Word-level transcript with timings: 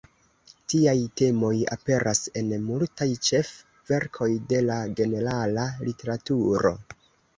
Tiaj 0.71 0.95
temoj 1.21 1.51
aperas 1.75 2.21
en 2.41 2.49
multaj 2.69 3.09
ĉef-verkoj 3.27 4.31
de 4.55 4.63
la 4.71 4.79
generala 5.03 5.67
literaturo. 5.91 6.73